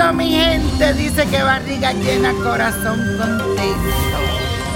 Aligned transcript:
eso, 0.00 0.12
mi 0.12 0.30
gente, 0.30 0.94
dice 0.94 1.26
que 1.26 1.42
barriga 1.42 1.92
llena, 1.92 2.32
corazón 2.42 2.98
contento. 3.18 4.18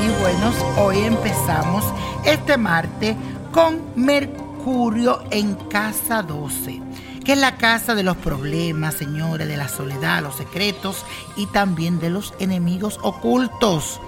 Y 0.04 0.20
bueno, 0.20 0.52
hoy 0.76 0.98
empezamos 1.04 1.84
este 2.24 2.56
martes 2.56 3.16
con 3.52 3.80
Mercurio 3.94 5.22
en 5.30 5.54
casa 5.68 6.22
12, 6.22 6.80
que 7.24 7.32
es 7.32 7.38
la 7.38 7.56
casa 7.56 7.94
de 7.94 8.02
los 8.02 8.16
problemas, 8.18 8.94
señores, 8.94 9.48
de 9.48 9.56
la 9.56 9.68
soledad, 9.68 10.22
los 10.22 10.36
secretos 10.36 11.04
y 11.36 11.46
también 11.46 11.98
de 11.98 12.10
los 12.10 12.34
enemigos 12.38 12.98
ocultos. 13.02 14.00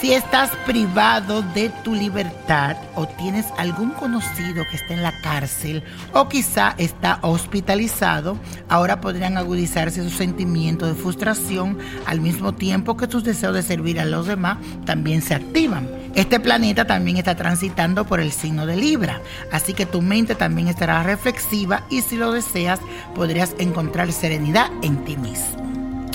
Si 0.00 0.12
estás 0.12 0.50
privado 0.66 1.42
de 1.54 1.70
tu 1.82 1.94
libertad 1.94 2.76
o 2.94 3.06
tienes 3.06 3.46
algún 3.56 3.90
conocido 3.92 4.64
que 4.70 4.76
está 4.76 4.92
en 4.92 5.02
la 5.02 5.18
cárcel 5.22 5.82
o 6.12 6.28
quizá 6.28 6.74
está 6.76 7.20
hospitalizado, 7.22 8.36
ahora 8.68 9.00
podrían 9.00 9.38
agudizarse 9.38 10.02
sus 10.02 10.12
sentimientos 10.12 10.88
de 10.88 11.00
frustración 11.00 11.78
al 12.06 12.20
mismo 12.20 12.54
tiempo 12.54 12.96
que 12.96 13.06
tus 13.06 13.24
deseos 13.24 13.54
de 13.54 13.62
servir 13.62 14.00
a 14.00 14.04
los 14.04 14.26
demás 14.26 14.58
también 14.84 15.22
se 15.22 15.34
activan. 15.34 16.03
Este 16.14 16.38
planeta 16.38 16.86
también 16.86 17.16
está 17.16 17.34
transitando 17.34 18.04
por 18.04 18.20
el 18.20 18.30
signo 18.32 18.66
de 18.66 18.76
Libra, 18.76 19.20
así 19.50 19.74
que 19.74 19.86
tu 19.86 20.00
mente 20.00 20.34
también 20.34 20.68
estará 20.68 21.02
reflexiva 21.02 21.84
y 21.90 22.02
si 22.02 22.16
lo 22.16 22.32
deseas 22.32 22.80
podrías 23.14 23.54
encontrar 23.58 24.12
serenidad 24.12 24.70
en 24.82 25.04
ti 25.04 25.16
mismo. 25.16 25.64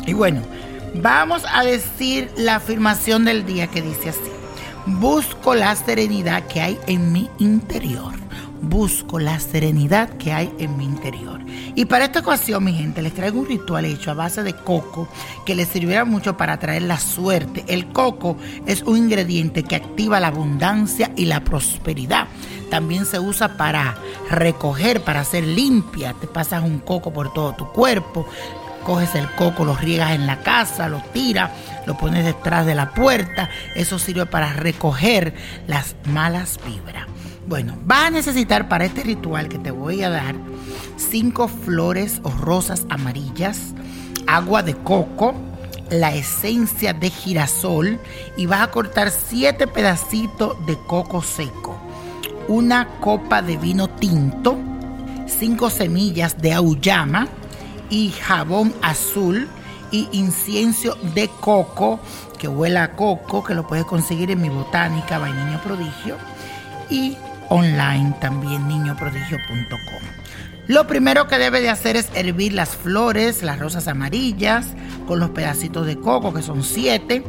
Y 0.05 0.13
bueno, 0.13 0.41
Vamos 0.95 1.43
a 1.51 1.63
decir 1.63 2.31
la 2.35 2.55
afirmación 2.55 3.23
del 3.23 3.45
día 3.45 3.67
que 3.67 3.81
dice 3.81 4.09
así. 4.09 4.31
Busco 4.85 5.55
la 5.55 5.75
serenidad 5.75 6.47
que 6.47 6.61
hay 6.61 6.79
en 6.87 7.11
mi 7.11 7.29
interior. 7.37 8.13
Busco 8.61 9.19
la 9.19 9.39
serenidad 9.39 10.09
que 10.17 10.33
hay 10.33 10.53
en 10.59 10.77
mi 10.77 10.85
interior. 10.85 11.39
Y 11.75 11.85
para 11.85 12.05
esta 12.05 12.19
ocasión, 12.19 12.63
mi 12.63 12.73
gente, 12.73 13.01
les 13.01 13.13
traigo 13.13 13.39
un 13.39 13.47
ritual 13.47 13.85
hecho 13.85 14.11
a 14.11 14.15
base 14.15 14.43
de 14.43 14.53
coco 14.53 15.07
que 15.45 15.55
les 15.55 15.69
servirá 15.69 16.05
mucho 16.05 16.35
para 16.37 16.59
traer 16.59 16.83
la 16.83 16.97
suerte. 16.97 17.63
El 17.67 17.87
coco 17.87 18.37
es 18.65 18.81
un 18.83 18.97
ingrediente 18.97 19.63
que 19.63 19.75
activa 19.75 20.19
la 20.19 20.27
abundancia 20.27 21.11
y 21.15 21.25
la 21.25 21.43
prosperidad. 21.43 22.27
También 22.69 23.05
se 23.05 23.19
usa 23.19 23.57
para 23.57 23.97
recoger, 24.29 25.01
para 25.01 25.21
hacer 25.21 25.45
limpia. 25.45 26.13
Te 26.13 26.27
pasas 26.27 26.63
un 26.63 26.79
coco 26.79 27.11
por 27.13 27.33
todo 27.33 27.53
tu 27.53 27.67
cuerpo 27.71 28.25
coges 28.89 29.13
el 29.13 29.29
coco, 29.35 29.65
lo 29.65 29.75
riegas 29.75 30.11
en 30.13 30.25
la 30.25 30.41
casa, 30.41 30.89
lo 30.89 31.01
tiras, 31.13 31.51
lo 31.85 31.95
pones 31.95 32.25
detrás 32.25 32.65
de 32.65 32.73
la 32.73 32.91
puerta. 32.91 33.49
Eso 33.75 33.99
sirve 33.99 34.25
para 34.25 34.53
recoger 34.53 35.33
las 35.67 35.95
malas 36.05 36.59
vibras. 36.65 37.05
Bueno, 37.49 37.75
vas 37.83 38.05
a 38.05 38.09
necesitar 38.11 38.69
para 38.69 38.85
este 38.85 39.01
ritual 39.01 39.49
que 39.49 39.57
te 39.57 39.71
voy 39.71 40.03
a 40.03 40.11
dar 40.11 40.35
cinco 40.97 41.47
flores 41.47 42.21
o 42.21 42.29
rosas 42.29 42.85
amarillas, 42.89 43.73
agua 44.27 44.61
de 44.61 44.75
coco, 44.75 45.33
la 45.89 46.13
esencia 46.13 46.93
de 46.93 47.09
girasol 47.09 47.99
y 48.37 48.45
vas 48.45 48.61
a 48.61 48.69
cortar 48.69 49.09
siete 49.09 49.65
pedacitos 49.65 50.63
de 50.67 50.77
coco 50.85 51.23
seco, 51.23 51.75
una 52.47 52.87
copa 52.99 53.41
de 53.41 53.57
vino 53.57 53.89
tinto, 53.89 54.55
cinco 55.25 55.71
semillas 55.71 56.39
de 56.39 56.53
auyama, 56.53 57.27
y 57.89 58.11
jabón 58.11 58.75
azul 58.83 59.47
y 59.89 60.07
incienso 60.11 60.95
de 61.15 61.27
coco 61.41 61.99
que 62.37 62.47
huela 62.47 62.83
a 62.83 62.95
coco, 62.95 63.43
que 63.43 63.55
lo 63.55 63.65
puedes 63.65 63.85
conseguir 63.85 64.29
en 64.29 64.39
mi 64.39 64.49
botánica 64.49 65.17
Vainiño 65.17 65.59
Prodigio 65.63 66.15
y 66.91 67.17
online 67.49 68.15
también 68.21 68.67
niñoprodigio.com. 68.67 70.03
Lo 70.67 70.85
primero 70.85 71.27
que 71.27 71.39
debe 71.39 71.61
de 71.61 71.69
hacer 71.69 71.95
es 71.95 72.09
hervir 72.13 72.53
las 72.53 72.75
flores, 72.75 73.41
las 73.41 73.57
rosas 73.59 73.87
amarillas, 73.87 74.67
con 75.07 75.19
los 75.19 75.31
pedacitos 75.31 75.87
de 75.87 75.97
coco, 75.97 76.31
que 76.31 76.43
son 76.43 76.63
siete, 76.63 77.23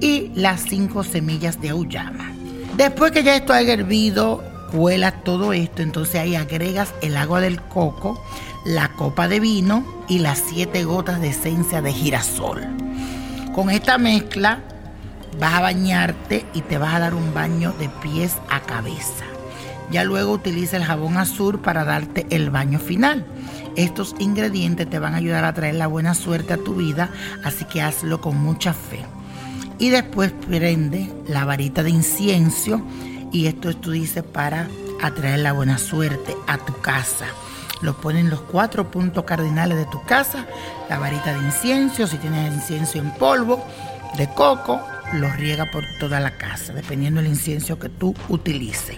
y 0.00 0.30
las 0.34 0.62
cinco 0.62 1.04
semillas 1.04 1.60
de 1.60 1.70
auyama. 1.70 2.32
Después 2.76 3.12
que 3.12 3.22
ya 3.22 3.36
esto 3.36 3.52
haya 3.52 3.74
hervido, 3.74 4.42
cuela 4.72 5.12
todo 5.12 5.52
esto, 5.52 5.82
entonces 5.82 6.16
ahí 6.16 6.36
agregas 6.36 6.94
el 7.02 7.16
agua 7.16 7.40
del 7.40 7.60
coco, 7.60 8.22
la 8.64 8.88
copa 8.92 9.28
de 9.28 9.40
vino 9.40 10.04
y 10.08 10.18
las 10.18 10.38
siete 10.38 10.84
gotas 10.84 11.20
de 11.20 11.28
esencia 11.28 11.82
de 11.82 11.92
girasol. 11.92 12.62
Con 13.54 13.70
esta 13.70 13.98
mezcla 13.98 14.60
vas 15.38 15.54
a 15.54 15.60
bañarte 15.60 16.46
y 16.54 16.62
te 16.62 16.78
vas 16.78 16.94
a 16.94 17.00
dar 17.00 17.14
un 17.14 17.32
baño 17.34 17.74
de 17.78 17.88
pies 17.88 18.36
a 18.50 18.60
cabeza. 18.60 19.35
Ya 19.90 20.04
luego 20.04 20.32
utiliza 20.32 20.76
el 20.76 20.84
jabón 20.84 21.16
azul 21.16 21.60
para 21.60 21.84
darte 21.84 22.26
el 22.30 22.50
baño 22.50 22.78
final. 22.78 23.24
Estos 23.76 24.14
ingredientes 24.18 24.88
te 24.88 24.98
van 24.98 25.14
a 25.14 25.18
ayudar 25.18 25.44
a 25.44 25.54
traer 25.54 25.76
la 25.76 25.86
buena 25.86 26.14
suerte 26.14 26.54
a 26.54 26.56
tu 26.56 26.74
vida, 26.74 27.10
así 27.44 27.64
que 27.66 27.82
hazlo 27.82 28.20
con 28.20 28.36
mucha 28.36 28.72
fe. 28.72 29.04
Y 29.78 29.90
después 29.90 30.32
prende 30.48 31.12
la 31.28 31.44
varita 31.44 31.82
de 31.82 31.90
incienso 31.90 32.80
y 33.32 33.46
esto 33.46 33.76
tú 33.76 33.90
dices 33.90 34.24
para 34.24 34.68
atraer 35.02 35.40
la 35.40 35.52
buena 35.52 35.78
suerte 35.78 36.34
a 36.46 36.58
tu 36.58 36.74
casa. 36.80 37.26
Lo 37.82 37.94
ponen 38.00 38.30
los 38.30 38.40
cuatro 38.40 38.90
puntos 38.90 39.24
cardinales 39.24 39.76
de 39.76 39.84
tu 39.86 40.02
casa, 40.04 40.46
la 40.88 40.98
varita 40.98 41.34
de 41.34 41.44
incienso, 41.44 42.06
si 42.06 42.16
tienes 42.16 42.54
incienso 42.54 42.98
en 42.98 43.10
polvo, 43.12 43.62
de 44.16 44.28
coco, 44.32 44.80
lo 45.12 45.30
riega 45.32 45.66
por 45.70 45.84
toda 46.00 46.20
la 46.20 46.38
casa, 46.38 46.72
dependiendo 46.72 47.20
del 47.20 47.30
incienso 47.30 47.78
que 47.78 47.90
tú 47.90 48.14
utilices. 48.28 48.96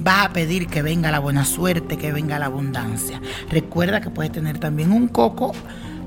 Vas 0.00 0.26
a 0.26 0.32
pedir 0.32 0.66
que 0.66 0.82
venga 0.82 1.10
la 1.10 1.18
buena 1.18 1.44
suerte, 1.44 1.96
que 1.96 2.12
venga 2.12 2.38
la 2.38 2.46
abundancia. 2.46 3.20
Recuerda 3.50 4.00
que 4.00 4.10
puedes 4.10 4.32
tener 4.32 4.58
también 4.58 4.92
un 4.92 5.08
coco 5.08 5.52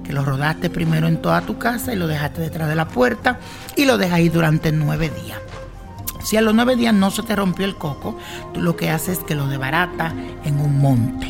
que 0.03 0.13
lo 0.13 0.25
rodaste 0.25 0.69
primero 0.69 1.07
en 1.07 1.21
toda 1.21 1.41
tu 1.41 1.57
casa 1.57 1.93
y 1.93 1.95
lo 1.95 2.07
dejaste 2.07 2.41
detrás 2.41 2.67
de 2.67 2.75
la 2.75 2.87
puerta 2.87 3.39
y 3.75 3.85
lo 3.85 3.97
dejas 3.97 4.15
ahí 4.15 4.29
durante 4.29 4.71
nueve 4.71 5.09
días. 5.23 5.39
Si 6.23 6.37
a 6.37 6.41
los 6.41 6.53
nueve 6.53 6.75
días 6.75 6.93
no 6.93 7.11
se 7.11 7.23
te 7.23 7.35
rompió 7.35 7.65
el 7.65 7.75
coco, 7.75 8.17
tú 8.53 8.61
lo 8.61 8.75
que 8.75 8.89
haces 8.89 9.19
es 9.19 9.23
que 9.23 9.35
lo 9.35 9.47
debarata 9.47 10.13
en 10.45 10.59
un 10.59 10.79
monte, 10.79 11.27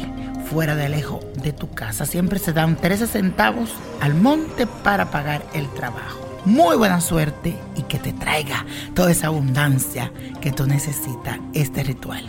fuera 0.49 0.75
de 0.75 0.89
lejos 0.89 1.19
de 1.41 1.51
tu 1.51 1.71
casa. 1.71 2.05
Siempre 2.05 2.37
se 2.39 2.53
dan 2.53 2.75
13 2.75 3.07
centavos 3.07 3.71
al 4.01 4.13
monte 4.13 4.67
para 4.67 5.09
pagar 5.09 5.43
el 5.53 5.67
trabajo. 5.69 6.32
Muy 6.45 6.75
buena 6.75 6.99
suerte 6.99 7.57
y 7.75 7.83
que 7.83 7.99
te 7.99 8.13
traiga 8.13 8.65
toda 8.93 9.11
esa 9.11 9.27
abundancia 9.27 10.11
que 10.41 10.51
tú 10.51 10.65
necesitas 10.65 11.39
este 11.53 11.83
ritual. 11.83 12.23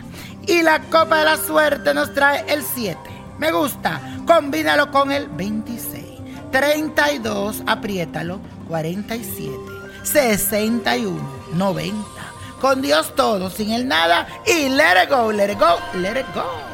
Y 0.46 0.62
la 0.62 0.81
copa 0.82 1.19
de 1.19 1.25
la 1.25 1.37
suerte 1.37 1.94
nos 1.94 2.14
trae 2.14 2.44
el 2.49 2.62
7. 2.62 2.99
Me 3.38 3.50
gusta. 3.50 4.00
Combínalo 4.26 4.90
con 4.90 5.11
el 5.11 5.28
26. 5.28 6.05
32, 6.55 7.64
apriétalo, 7.66 8.38
47, 8.69 9.58
61, 10.05 11.20
90. 11.55 11.96
Con 12.61 12.81
Dios 12.81 13.12
todo, 13.16 13.50
sin 13.50 13.72
el 13.72 13.88
nada 13.88 14.28
y 14.46 14.69
let 14.69 15.02
it 15.02 15.11
go, 15.11 15.32
let 15.32 15.50
it 15.50 15.58
go, 15.58 15.76
let 15.94 16.20
it 16.20 16.26
go. 16.32 16.74